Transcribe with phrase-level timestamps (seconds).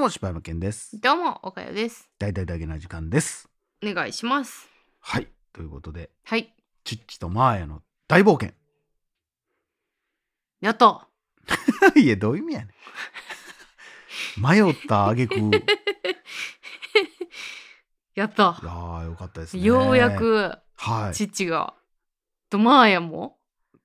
[0.00, 0.98] うも柴山健です。
[0.98, 2.08] どうも、おかよです。
[2.18, 3.50] 大々だけな時間です。
[3.84, 4.66] お願いします。
[4.98, 5.28] はい。
[5.52, 6.54] ということではい。
[6.84, 8.54] チッチとマーヤの大冒険。
[10.62, 11.06] やった。
[11.96, 12.70] いやどういう意味やねん。
[14.40, 15.50] 迷った挙句い
[18.14, 18.42] やった。
[18.42, 19.62] やーよかったですね。
[19.62, 21.14] ようやく、はい。
[21.14, 21.74] チッチが、
[22.48, 23.38] とマーヤも、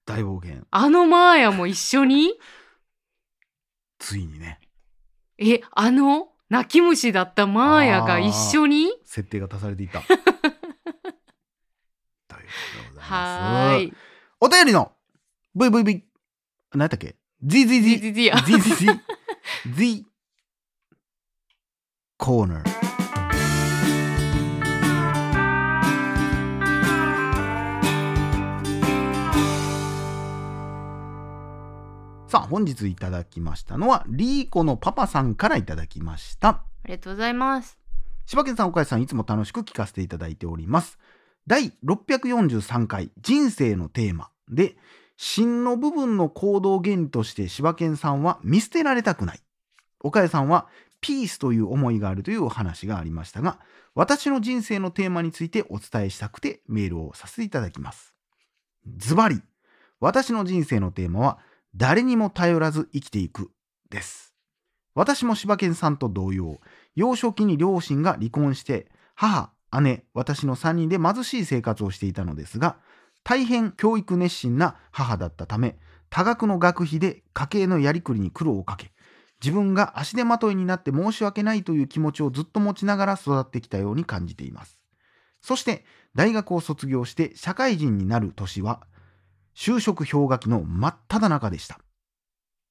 [0.05, 0.65] 大冒険。
[0.71, 2.31] あのマーヤも一緒に？
[3.99, 4.61] ついにね
[5.37, 8.93] え、あの、泣き虫だったマーヤが一緒に？
[9.03, 10.01] 設定が足されていた。
[10.01, 10.39] ということ
[12.35, 12.41] で
[12.89, 13.11] ございます。
[13.11, 13.93] はーい。
[14.39, 14.91] お便りの
[15.55, 16.03] VVV
[16.73, 18.99] 何やったっけ ?ZZZ ZZZ や ZZZ
[19.75, 20.05] The
[22.19, 22.74] Corner
[32.27, 36.49] さあ本日いただきましたのはリーコのパパさんからいただきました。
[36.49, 37.77] ありがとうございます。
[38.25, 40.97] 柴犬さん岡谷さんいつも楽しく聞かせていただいております。
[41.45, 44.75] 第643回人生のテーマで
[45.17, 49.39] 芯の部分の行動原理として柴犬さんは見捨てられたくない。
[49.99, 50.67] 岡谷さんは
[51.01, 53.59] ピースという思いがあるというお話がありましたが
[53.93, 58.15] 私の人生のテーマについてお伝えしたくてメールをさせていただきます。
[58.97, 59.43] ズバリ
[59.99, 61.37] 私の人生のテーマは
[61.77, 63.51] 誰にも頼らず生きていく
[63.89, 64.33] です。
[64.93, 66.59] 私も柴犬さんと同様
[66.95, 69.51] 幼少期に両親が離婚して母
[69.81, 72.77] 姉私の3人で貧しい生活をしていたのですが
[73.25, 75.77] 大変教育熱心な母だったため
[76.09, 78.93] 多額の学費で家計のやりくりに苦労をかけ
[79.43, 84.79] 自分が足手まといになって申し訳ないという気持ちをずっと持ちながら育ってきたように感じています。
[85.41, 85.83] そして
[86.15, 88.81] 大学を卒業して社会人になる年は
[89.55, 91.79] 就職氷河期の真っ只中でした。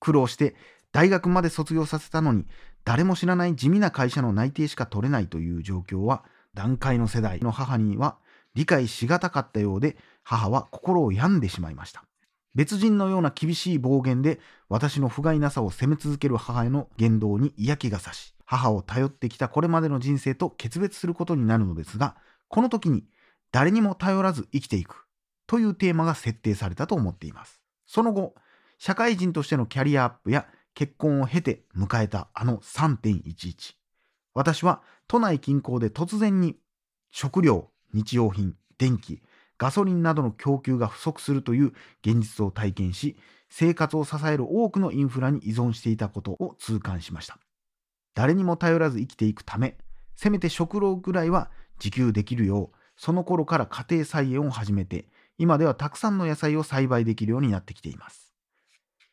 [0.00, 0.54] 苦労して
[0.92, 2.46] 大学まで卒業させたのに
[2.84, 6.22] 誰も知らない地味な会社の内定しか取れないという状況は
[6.52, 8.18] 団塊の世代の母には
[8.55, 12.05] 理解しがたかったようで母は心を病んでしまいました。
[12.55, 22.16] 別人のような厳しい暴言で私の不甲斐なさを責め続ける母への言動に嫌気がさし母を頼ってきたこれまでの人生と決別することになるのですが
[22.48, 23.05] この時に
[23.51, 25.03] 誰にも頼らず生きていく。
[25.46, 27.60] というテーマが設定されたと思っています。
[27.86, 28.34] その後
[28.78, 33.74] 社会人としてのキャリアアップや結婚を経て迎えたあの3.11
[34.34, 36.56] 私は都内近郊で突然に
[37.10, 39.22] 食料日用品電気
[39.56, 41.72] ガソリンなどの供給が不足するという
[42.04, 43.16] 現実を体験し
[43.48, 47.38] 生活を支える多くのインフラに依存していたことを痛感しました。
[48.14, 49.77] 誰にも頼らず生きていくため
[50.16, 55.08] せめて食料ぐらいは自給できるようその頃から家庭菜園を始めて
[55.39, 58.33] 今ではたくさんの野菜を栽培できるようになってきています。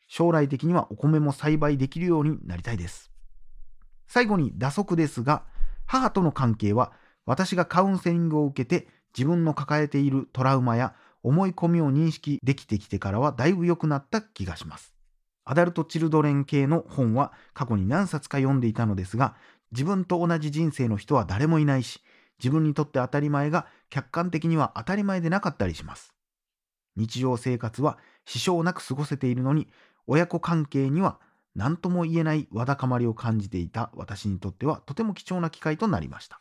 [0.08, 3.10] 将来的にはお米も栽培できるようになりたいです。
[4.06, 5.44] 最後に打足ですが
[5.86, 6.92] 母との関係は
[7.24, 14.94] 私がカウンセリングを受けて自分の抱えているトラウマや思い込みを認識できてきてからはだいぶ良くなった気がします。
[15.44, 19.34] アダルト・チルドレン系の本は過去に何冊か読んでいたのですが
[19.72, 22.00] 自分と同じ人生の人は誰もいないし
[22.38, 26.11] 自分にとって当たり前が客観的には当たり前でなかったりします。
[26.96, 29.68] 日常生活は支障なく過ごせているのに
[30.06, 31.18] 親子関係には
[31.54, 36.40] 何とも言えないわだかまりを感じていた私にとってはとても貴重な機会となりました。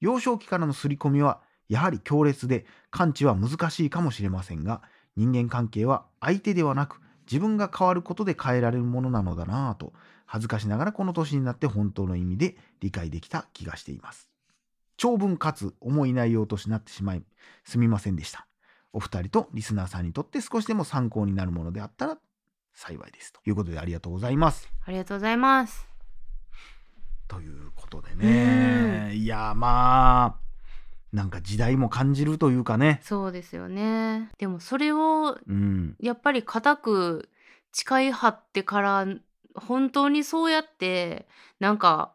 [0.00, 4.82] 幼少期からの刷り込みはやはり強烈で感知は難しいかもしれませんが
[5.16, 9.92] 人間関係は相手ではなく自分が変わることで変えられるものなのだなぁと
[10.26, 14.30] 恥ずかしながらこの年になって本当の意味で理解できた気がしています。
[14.96, 17.24] 長文かつ重い内容としなってしまい
[17.64, 18.46] すみませんでした。
[18.94, 22.18] お二人とリスナーさんにとって少しでも参考になるものであったら
[22.72, 24.68] 幸いですということでありがとうございます。
[24.86, 25.88] ありがとうございます。
[27.26, 29.14] ということでね。
[29.14, 30.44] いやまあ
[31.12, 33.00] なんか時代も感じるというかね。
[33.02, 34.30] そうですよね。
[34.38, 35.96] でもそれをうん。
[36.00, 37.28] やっぱり固く
[37.72, 39.06] 誓い張ってから
[39.56, 41.26] 本当にそうやって
[41.58, 42.12] なんか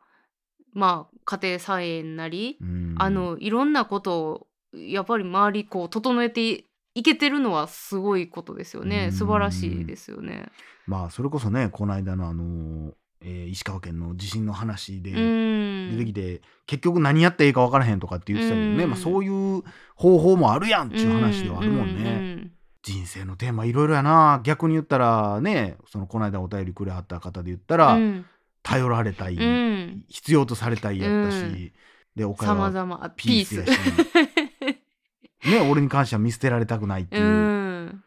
[0.74, 2.96] まあ家庭菜園なり、うん。
[2.98, 6.66] あのいろんなことをやっぱり周りこう整えて
[7.00, 9.06] いけてるのはすごいことですよね。
[9.06, 9.12] うん。
[9.14, 10.50] 素晴らしいですよね。
[10.86, 15.98] まあそれこそねこの間のあの、えー石川県の地震の話でうん。
[15.98, 18.90] 出てきて、結局何やっていいか分からへんとかって言ってたけどね、うん。
[18.90, 19.64] まあ、そういう
[19.96, 22.52] 方法もあるやんっていう話ではあるもんね。
[22.84, 24.42] 人生のテーマいろいろやな。
[24.44, 28.26] 逆に言ったらねそのこの間お便りくれはった方で言ったら、うん。
[28.62, 30.04] 頼られたい、うん。
[30.10, 31.72] 必要とされたいやったし、うん。
[32.16, 33.72] で岡さま山ざまピースやし
[35.50, 37.24] ね俺に関しては見捨てられたくないっていう。
[37.24, 38.04] う、ん。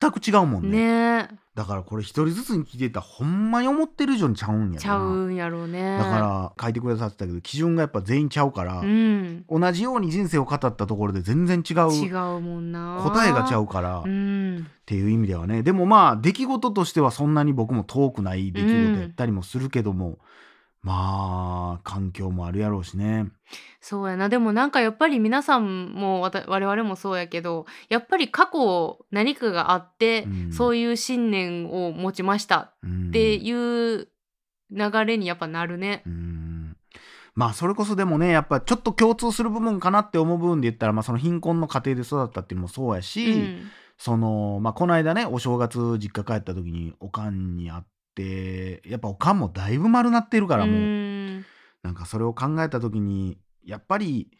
[0.00, 1.18] 全く違うもんね。
[1.18, 1.28] ね。
[1.54, 5.98] だからこれ一人ずつに聞いてたらほんまに思ってる以上にちゃうんやちゃうんやろうね。
[5.98, 9.44] だから書いてくださってたけど基準がやっぱ全員ちゃうから、うん。
[9.48, 13.00] 同じように人生を語ったところで全然違違ううもんな。
[13.04, 15.62] 答えがちゃうから、っうんていう意味ではね。
[15.62, 20.18] でもまあ出来事としてはそんなに僕も遠くない出来事やったりもするけども、
[20.84, 23.26] まあ環境もあるやろうしね。
[23.80, 34.08] そうやなでもなんかやっぱり皆さんもわた我々もそうやけどやっぱり過去何かがあって、うんそういう信念を持ちましたうんっていう
[34.70, 36.02] 流れにやっぱなるね。
[36.06, 36.76] うん
[37.34, 51.44] まあそれこそでもねやっぱちょっと共通する部分かなって思う部分で言ったら、まあ、その貧困の家庭で育ったっていうのもそうやし、うんそのまあこの間ねお正月実家帰った時におかんに会ってやっぱおかんもだいぶ丸なってるからもう、うん。
[51.82, 54.30] なんかそれを考えた時にやっぱり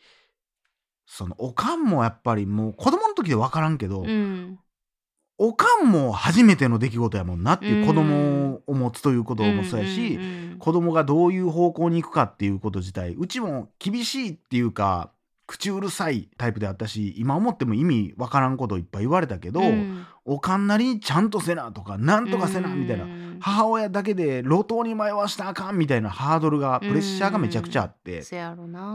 [1.06, 4.58] そのおかんもやっぱりもう子供の時で分からんけど、うん。
[5.36, 10.58] おかんも初めての出来事やもんなっていううん子供を持つということもそうやし、んうんうん。
[10.58, 15.10] 子供がどういう方向に行くかっていうこと自体うちも厳しいっていうか
[15.46, 28.22] 口うるさいタイプであったし今思っても意味わからんこといっぱい言われたけど、うんおかんなりにちゃんとせなとかなんとかせなみたいな、うん母親だけで路頭に迷わしたらあかんみたいなハードルがプレッシャーがめちゃくちゃあって、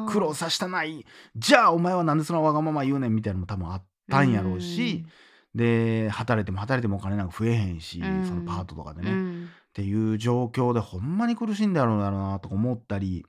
[0.10, 1.06] 苦労させたない。
[1.36, 5.06] じゃあお前はなんでそのわがまま言うねんみたいなのも多分あったんやろうし、
[5.54, 8.26] で働いても働いてもお金なんか増えへんし、うん。
[8.26, 9.50] そのパートとかでね、っうん。
[9.74, 13.26] ていう状況でほんまに苦しいんだろうなとか思ったり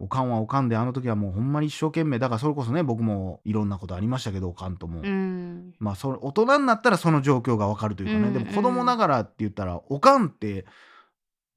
[0.00, 5.02] おかんはおかんであの時はもうほんまに一生懸命だからそれこそね僕もいろんなことありましたけどおかんとも。
[5.02, 5.74] うん。
[5.78, 8.32] まあそれ大人になったらその状況がわかるというかね、うん。
[8.32, 10.64] でも子供ながらって言ったらおかんって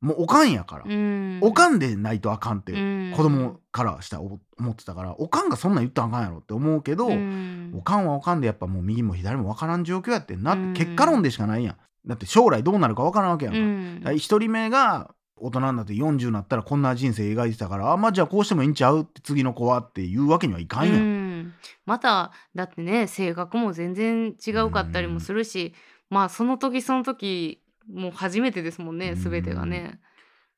[0.02, 1.40] もうおかんやから、うん。
[1.42, 3.14] おかんでないとあかんってうん。
[3.16, 4.40] 子供からしたら思
[4.72, 7.72] ってたからおかんがそんなん言ったらあかんやろって思うけど、うん。
[7.74, 10.74] おかんはおかんでやっぱもう右も左もわからん状況やってんなって、うん。
[10.74, 11.78] 結果論でしかないやん。
[12.06, 13.96] だって将来どうなるかわからんわけやんか、うん。
[14.00, 19.02] だから一人目が大人になって40になったらこんな人生描いてたからあまあじゃあこうしてもいいんちゃう？
[19.02, 21.54] って次の子はっていうわけにはいかんやん、うん。
[21.86, 25.74] まただってね性格も全然違うかったりもするし、
[26.10, 29.16] まあその時その時もう初めてですもんねうん。
[29.16, 30.00] 全てがね。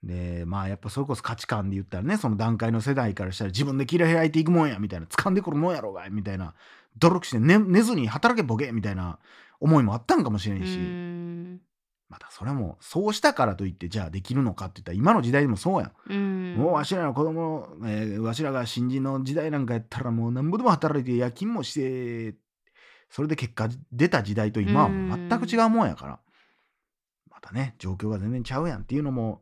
[0.04, 6.54] でまあやっぱそれこそ価値観で言ったらねその段階の世代からしたら自分で切り開いていくもんやみたいな掴んでくるもんやろがいみたいな
[7.00, 9.18] 努力して寝寝ずに働けボケみたいな
[9.60, 11.60] 思いもあったんかもしれうんし、ん
[12.07, 16.56] またそれもそうしたからといってじゃあできるのかって言ったら今の時代でもそうやん、うん。
[16.56, 22.36] もうわしらの子供、えーわしらが新人の時代なんかやったらもうなんぼでも働いて夜勤もして
[23.10, 26.19] それで結果出た時代と今はもう全く違うもんやから、
[27.31, 29.42] またね状況が全然ちゃうやんっていうのも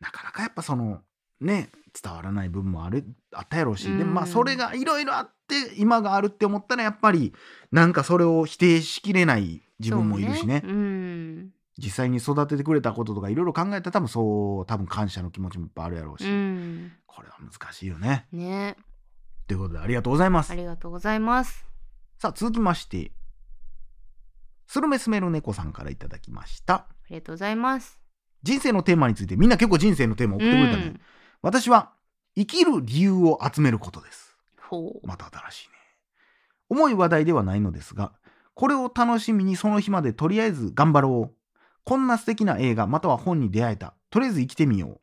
[0.00, 1.00] なかなかやっぱその
[1.40, 1.70] ね
[2.00, 7.32] 伝わらない部分もあるあったやろうし、でもまあうんそれがいろいろあって今があるって思ったらやっぱり
[7.72, 10.62] なんかそれを否定しきれない自分もいるしね。
[10.64, 18.26] そううん実際に育ててくれたこととかいろいろ考えたら多分そう多分感謝の気持ちもいっぱいあるやろうし、うんこれは難しいよね。
[18.32, 18.76] ね
[19.46, 20.54] ということでありがとうございますあ。
[20.54, 21.66] りがとうございます。
[22.18, 23.12] さあ続きまして
[24.66, 26.74] スルメスメル猫さんからいただきました。
[26.74, 28.00] ありがとうございます。
[28.42, 30.82] 人生のテーマについてみんな結構人生のテーマ送ってくれたね。
[30.84, 31.00] うん
[31.42, 31.92] 私は
[32.34, 34.36] 生きる理由を集めることです。
[34.60, 35.06] ほう。
[35.06, 35.74] また新しいね。
[36.68, 38.12] 重い話題ではないのですが、
[38.54, 41.36] これを楽しみにその日までとりあえず頑張ろう。
[41.86, 43.94] こんな素敵な映画または本に出会えた。
[44.10, 45.00] とりあえず生きてみよ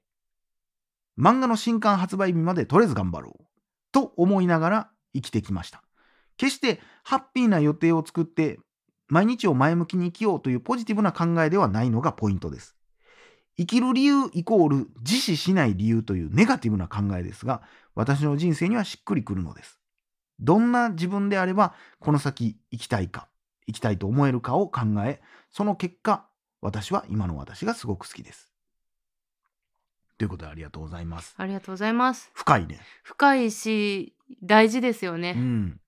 [1.18, 1.22] う。
[1.22, 3.46] 漫画の新刊発売日までとりあえず頑張ろう。
[3.94, 5.82] と思いながら生きてきました。
[6.36, 8.60] 決してハッピーな予定を作って
[9.08, 12.76] 毎日を前向きに生きようというポジティブな考えではないのがポイントです。
[13.56, 17.62] 生きる理由イコール自死しない理由というネガティブな考えですが、
[17.96, 19.80] 私の人生にはしっくりくるのです。
[20.42, 23.30] どんな自分であればこの先生きたいか、
[23.68, 26.28] 生きたいと思えるかを考え、その結果、
[26.64, 28.50] 私は今の私がすごく好きです。
[30.18, 31.36] ということでありがとうございます。
[31.38, 32.32] ありがとうございます。
[32.34, 32.80] 深いね。
[33.04, 35.34] 深いし大事ですよね。
[35.36, 35.82] うん。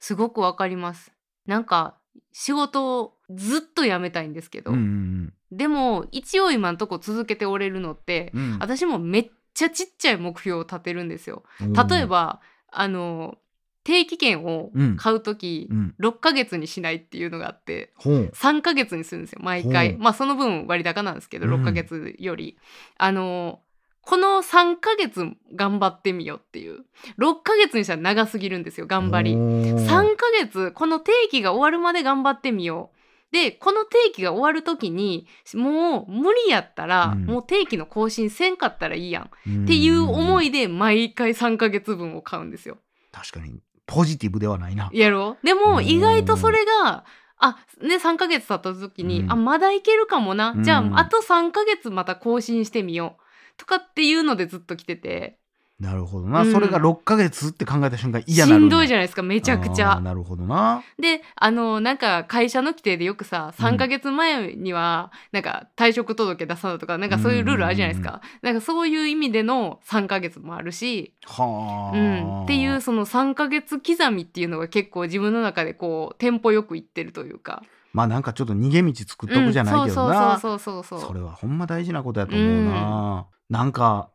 [0.00, 1.12] すごくわかります。
[1.46, 1.94] なんか
[2.32, 8.54] 仕事をずっと辞めたいんですけど、うんうんでも一応今んとこ続けておれるのって、うん。
[8.54, 11.44] うん私もめっちゃちっちゃい目標を立てるんですよ。
[11.60, 12.40] 例えば
[12.72, 13.38] あの
[13.86, 14.96] 定期券をうん。
[14.96, 15.94] 買う時、うん。
[16.00, 18.32] 6ヶ月にしないっていうのがあってほう。
[18.34, 19.96] 3ヶ月にするんですよ毎回。
[19.96, 21.62] まあその分割高なんですけどうん。
[21.62, 22.58] 6ヶ月より、
[22.98, 23.60] あの
[24.02, 25.24] この3ヶ月
[25.54, 26.80] 頑張ってみようっていう。
[27.20, 29.36] 6ヶ月にしたら長すぎるんですよ頑張り。
[29.36, 32.96] おー3ヶ月この定期が終わるまで頑張ってみよう。
[33.32, 37.24] でこの定期が終わる時にもう無理やったら、うん。
[37.24, 39.24] もう定期の更新せんかったらいいやん。
[39.24, 42.78] っていう思いで毎回3ヶ月分を買うんですよ。
[43.12, 44.90] 確かにポジティブではないな。
[44.92, 45.36] やろ？
[45.42, 45.86] うでもうん。
[45.86, 47.04] 意外とそれが
[47.38, 49.32] あで3ヶ月経った時に、うん。
[49.32, 53.22] あまだいけるかもな、じゃうんああと3ヶ月また更新してみよう。
[53.56, 55.38] とかっていうのでずっと来てて
[55.78, 56.52] なるほどな、うん。
[56.52, 60.00] それが6ヶ月って考えた瞬間嫌しなるゃんどいじゃないですかめちゃくちゃ。
[60.00, 60.82] なるほどな。
[60.98, 63.64] であのなんか会社の規定でよくさうん。
[63.64, 77.62] 3ヶ月前にはなんか退職届出さなとかなんかそういうルールあるじゃないですか、なんかそういう意味での3ヶ月もあるし、はあ、うん、っていうその3ヶ月刻みっていうのが結構自分の中でこうテンポよくいってるというか。
[77.92, 84.10] まあなんかちょっと逃げ道作っとくじゃないけどな、うん、そうそうそうそうそうそれはほんま大事なことやと思うな、なんか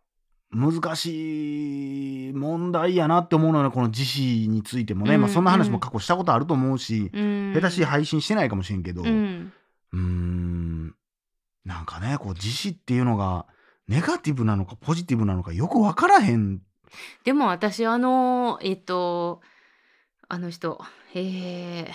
[0.53, 5.21] 難しい問題やなって思うのよねこの自死についてもね、うん。
[5.21, 7.53] まあそんな話も過去したことあると思うし、うん。
[7.53, 10.95] 下手しい配信してないかもしれんけど、ううんーん。
[11.63, 13.45] なんかねこう自死っていうのが
[13.87, 16.61] ネガティブなのかポジティブなのかよく分からへん。
[17.23, 19.41] でも私あのえっと
[20.27, 20.81] あの人
[21.13, 21.87] えー、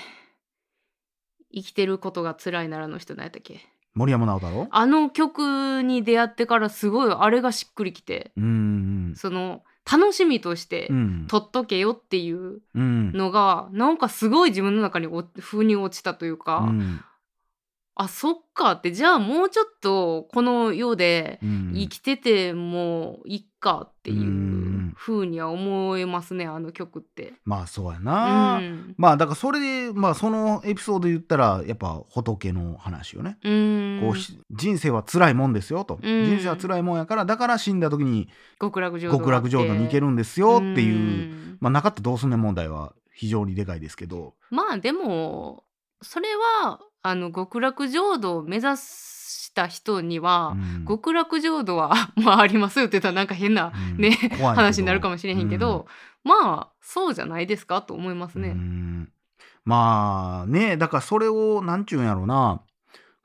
[1.52, 3.60] 生きてることが辛いならの人何やったっけ？
[3.96, 4.68] 森山直太朗？
[4.70, 8.30] あの曲に出会ってからすごいあれがしっくりきて。
[8.36, 11.26] うーんその楽しみとしてうん。
[11.28, 13.12] 取っとけよっていううん。
[13.12, 17.00] のがなんかすごい自分の中にお風に落ちたというか、うん。
[17.94, 21.72] あそっかってじゃあもうちょっとこの世でうん。
[21.74, 24.20] 生きててもいっかっていう。
[24.20, 24.65] うん
[24.96, 27.34] 風には思えますねあの曲って。
[27.44, 28.94] まあそうやうな、ん。
[28.96, 34.00] まあだからそれでまあそのエピソードで言ったらやっぱ仏の話よね、うん。
[34.02, 36.24] こうひ人生は辛いもんですよと、うん。
[36.24, 41.58] 人生は辛いもんやからだから死んだ時に極楽浄土に行けるるんですよっていう、ん。
[41.60, 44.34] まあなかったらどうすんねん問題は非常にでかいですけど。
[44.50, 45.64] まあでも
[46.02, 46.28] それ
[46.62, 48.80] はあの極楽浄土を目指し
[49.56, 50.84] た人には、うん。
[50.86, 54.00] 極楽浄土はまあありますよって言ったらなんか変なうん。
[54.00, 54.46] ね怖いけど。
[54.46, 55.86] 話になるかもしれへんけど、
[56.22, 58.52] まあそうじゃないですかと思いますうんうね。
[58.54, 59.12] ん。
[59.64, 62.60] まあねだからそれをなんちゅうんやろうな。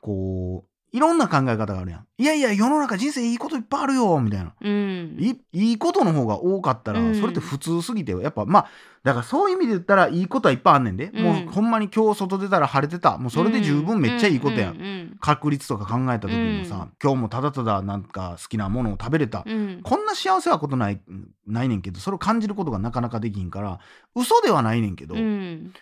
[0.01, 2.05] こういろんな考え方があるやん。
[2.17, 4.53] いやいや世の中人生いいこといっぱいあるよみたいな。
[4.61, 7.15] うん、いいいことの方が多かったら、うん。
[7.15, 8.69] それって普通すぎてやっぱまあ
[9.03, 11.23] だからそういう意味で言ったらいいことはいっぱいあんねんで、うん。
[11.23, 13.17] もうほんまに今日外出たら晴れてた。
[13.17, 16.91] もうそれで十分めっちゃいいことやん、確率とか考えた時にもさ、うん。
[17.01, 21.01] 今日もただただなんか好きなものを食べれた、こんな幸せはことない
[21.47, 23.79] ないねんけどそれを感じることがなかなかできんから
[24.13, 25.73] 嘘ではないねんけど、うん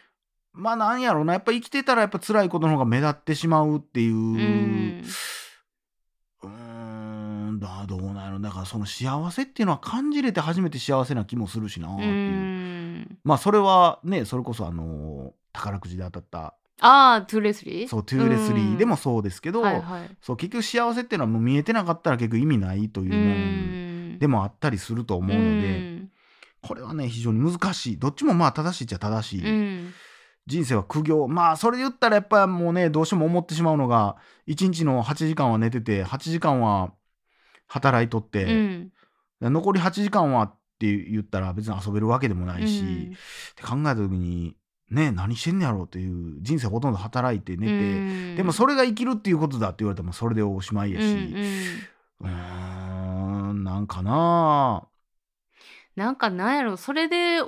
[0.59, 1.33] まあなんやろうな。
[1.33, 4.17] やっぱ生きてたらやっぱ辛いことの方が目立ってしまうっていう、う
[6.47, 7.59] ん。
[7.59, 13.17] だどうなんやろだからその幸せっていうのは感じれて初めて幸せな気もするしなっていう、うん。
[13.23, 16.55] まあそれはねそれこそあの宝くじで当たった。
[16.81, 17.89] ああトゥーレスリー？
[17.89, 20.09] そうトゥーレスリーでもそうですけど、はいはい。
[20.21, 26.03] そう結局幸せっていうのはもう見えてなかったら結局意味ないというもんでもあったりすると思うので、
[26.61, 27.97] これはね非常に難しい。
[27.97, 29.93] どっちもまあ正しいっちゃ正しい、うん
[30.45, 31.27] 人生は苦行。
[31.27, 34.17] まあそれで言ったらやっぱりもうねどうしても思ってしまうのが
[34.47, 36.91] 1日の8時間は寝てて8時間は
[37.67, 38.91] 働いとって、うん。
[39.41, 43.13] 残り8時間はって言ったら別に遊べるわけでもないし、うん。
[43.13, 44.55] って考えた時に
[44.89, 48.35] ね何してんねやろうっていう人生ほとんど働いて寝て、うん。
[48.35, 51.39] でもそれが生きるっていうことだって言われたらもうそれでおしまいやうんうしん。
[52.21, 54.87] うーんなんかな
[55.95, 56.77] なんかなんやろ。
[56.77, 57.41] それで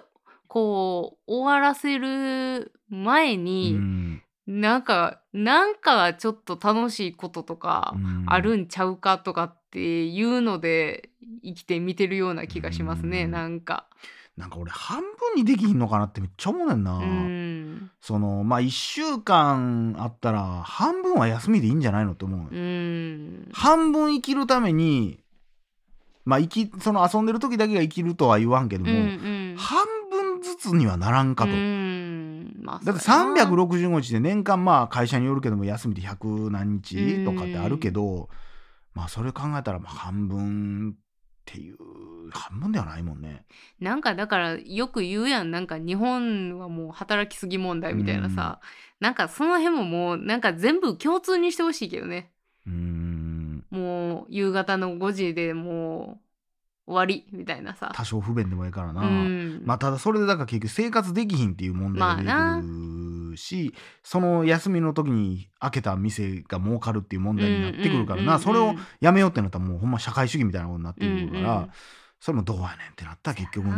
[0.54, 4.22] こう終わらせる前うに、ん。
[4.48, 8.26] なんかなんかちょっと楽しいこととかうん。
[8.28, 11.10] あるんちゃうかとかっていうので
[11.42, 13.32] 生きてみてるような気がしますね、うん。
[13.32, 13.88] なんか。
[14.36, 17.92] なんか俺半分にできひんのかなってめっちゃ思うねんな、うん。
[18.02, 23.48] そのまあ1週間あったら半分は休みでいいんじゃないのって思うの、うん。
[23.54, 25.24] 半分生きるために
[26.26, 29.56] まあ生きその遊んでる時だけが生きるとは言わんけどうんも、うん。
[29.58, 30.01] 半分
[30.42, 33.52] ずつにはならんかと、だってそうやな。
[33.52, 38.30] 365日で年間まあ会社によるけども休みで100何日とかってあるけど、
[38.94, 41.00] まあそれ考えたらまあ半分っ
[41.46, 41.78] ていう
[42.32, 43.46] 半分ではないもんね。
[43.80, 45.52] なんかだからよく言うやん。
[45.52, 48.60] なんか日本はもう働きすぎ問題みたいなさ、
[49.00, 52.32] なんかその辺ももうなんか全部共通にしてほしいけどね。
[52.66, 53.66] うーん。
[53.70, 56.31] もう夕方の5時でもう
[56.86, 57.92] 終わりみたいなさ。
[57.94, 59.02] 多少不便でもいいからな。
[59.02, 59.62] うん。
[59.66, 63.74] まあただそれでだから結局生活できひんっていう問題がまあ出てくるし、
[64.04, 71.70] その休みの時に開けた店が儲かるっていう問題になってくるからな、うんそれをやめようってなったらもうほんま社会主義みたいなことになってくるから、うんうん
[72.24, 73.72] それもどうやねんってなったら結局あ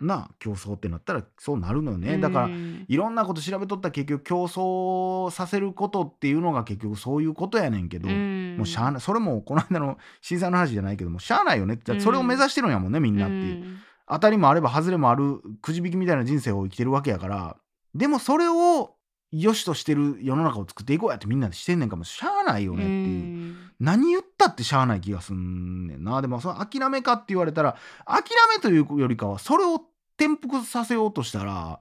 [0.00, 8.56] な競争ってなったらそうなるのよーね、だからうんいろんなこと調べとったら結局競争させることっていうのが結局そういうことやねんけど、うん。
[8.56, 11.74] もうしゃあないそれもこの間の震災の話じゃないけどもしゃあないよね。
[11.74, 13.54] ってそれを目指してるんやもんねみんなっていう。
[13.56, 13.78] うん。
[14.08, 17.56] 当たりもあれば外れもあるくじ引きみたいな人生を生きてるわけやから
[17.94, 18.94] でもそれを
[19.30, 22.96] 良しとしてる世の中を作っていこうやってみんなでしてんねんかもしゃあないよねっていう。
[22.96, 23.56] うん。
[23.78, 26.20] 何言ったってしゃあない気がすんねんな。
[26.20, 29.80] でもその諦めかって言われたら諦めというよりかはそれを
[30.20, 31.80] 転覆させようとしたら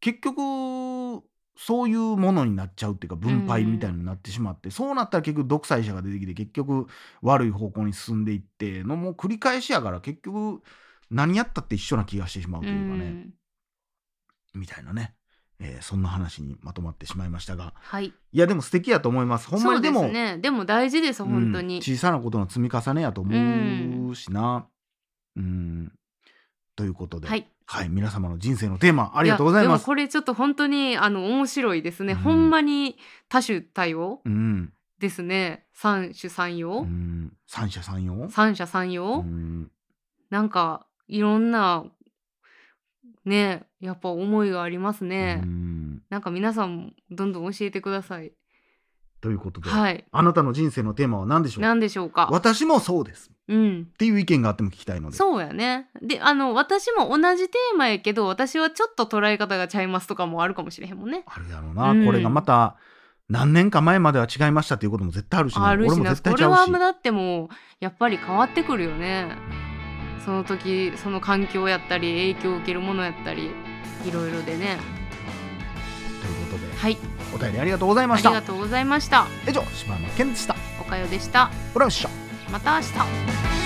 [0.00, 1.22] 結局
[1.56, 6.86] そういうものになっちゃうっていうか分配みたいになってしまって、そうなったら結局独裁者が出てきて結局
[7.20, 10.62] 悪い方向に進んでいってのもう繰り返しやから結局
[11.10, 13.04] 何やったって一緒な気がしてしまうというかね、
[14.54, 14.60] うん。
[14.60, 15.14] みたいなね、
[15.58, 17.74] えーそんな話にまとまってしまいましたが。
[17.76, 18.06] はい。
[18.06, 19.48] いやでも素敵やと思います。
[19.48, 20.38] ほんまにでもね。
[20.38, 24.66] でも大事です本当うんに、小さなことの積み重ねやと思うしな。
[25.36, 25.92] うん、
[26.76, 27.46] ということで、はい。
[27.88, 29.72] 皆様の人生のテーマありがとうございます。
[29.72, 32.18] やでもこれちょっと本当にあの面白いですね、うん。
[32.18, 32.96] ほんまに
[33.28, 35.66] 多種多様うん、ですね。
[35.72, 38.28] 三種三様、うん、三者三様。
[38.28, 39.70] 三者三う様、ん、
[40.30, 41.84] なんかいろんな
[43.24, 46.02] ねやっぱ思いがありますね、うん。
[46.10, 48.32] なんか皆さんもどんどん教えてください。
[49.20, 50.04] ということで、はい。
[50.10, 51.62] あなたの人生のテーマは何でしょう？
[51.62, 52.28] 何でしょうか？
[52.32, 53.88] 私もそうですうん。
[53.92, 55.16] っていう意見があっても聞きたいので。
[55.16, 55.88] そうやね。
[56.00, 61.24] であの私も同じテーマやけど私はちょっと捉え方がちゃいますとかもあるかもしれへんもんね。
[61.26, 62.06] あるやろうな、うん。
[62.06, 62.76] これがまた
[63.28, 66.72] 何年か前までは違いましたっていうことも絶対あるしね、あるし俺もなこれ絶対ちゃうし。
[66.72, 67.48] はだってもう
[67.80, 69.36] やっぱり変わってくるよね。
[70.24, 73.50] その時その環境やったり影響を受けるものやったり
[74.06, 74.78] いろいろでね。
[76.20, 76.96] ということで、はい。
[77.34, 78.28] お便りありがとうございあました。
[78.28, 79.26] りがとうございました。
[79.48, 80.54] 以上柴山健でした。
[80.80, 81.50] おかよでした。
[81.72, 82.29] ほらよっしゃ。
[82.50, 83.59] また明日。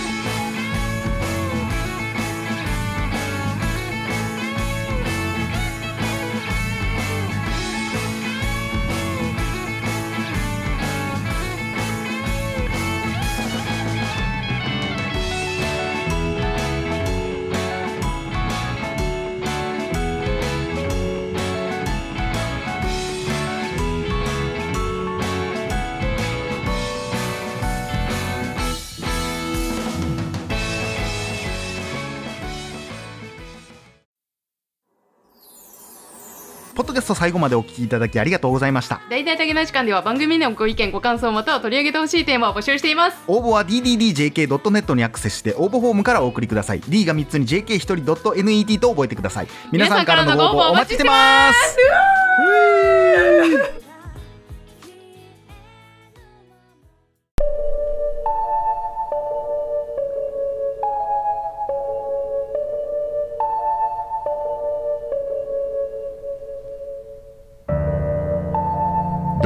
[36.95, 39.01] ドキャスト最後までお聞きいただきありがとうございました。
[39.11, 46.81] 大々的な時間では番組でのご意見ご感想または取り上げてほしいテーマを募集しています応募は dddjk.net にアクセスして応募フォームからお送りください。
[46.81, 49.49] D が3つに JK1 人 .net と覚えてください。
[49.73, 51.77] 皆さんからのご応募お待ちしてます。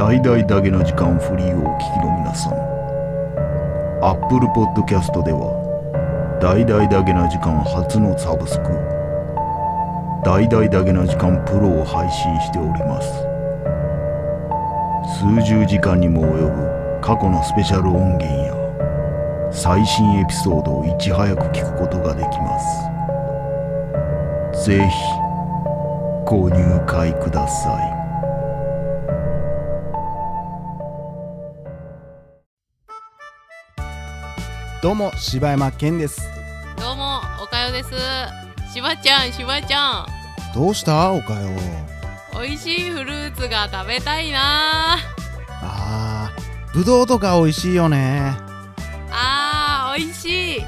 [0.08, 2.54] 大々だけの時間フリーをお聞きの皆さん。
[4.00, 5.52] Apple Podcast では
[6.40, 8.70] 大々だけな時間初のサブスク
[10.24, 13.12] 大々だけな時間プロを配信しております。
[15.20, 18.54] 数十時間にも及ぶ過去のスペシャル音源や
[19.52, 22.58] 最新エピソードをいち早く聞くことができま
[24.56, 24.64] す。
[24.70, 24.94] ぜひ
[26.24, 27.87] ご入会ください。
[34.82, 36.20] どうも柴山健です。
[36.78, 37.90] どうもおかよです。
[38.72, 40.06] しばちゃんしばちゃん。
[40.54, 41.50] どうしたおかよ？
[42.40, 44.96] 美味しいフルーツが食べたいな。
[45.62, 48.34] あーぶどうとか美味しいよね。
[49.10, 50.60] あー美味しい。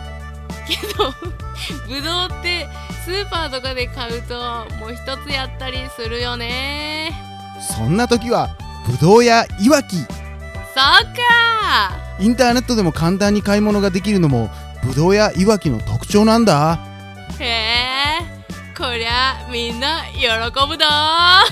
[0.67, 1.13] けど
[1.89, 2.69] ぶどうって
[3.05, 4.35] スーパーとかで買うと
[4.81, 7.13] もう一つやったりするよね。
[7.61, 8.49] そんな時は
[8.89, 9.97] ぶどうやいわき。
[9.99, 10.07] そっ
[11.15, 14.51] かインターネットでも簡単に買い物ができるのも
[14.85, 16.79] ぶどうやいわきの特徴なんだ。
[17.39, 18.41] へえ
[18.77, 20.29] こりゃみんな喜
[20.69, 21.45] ぶだ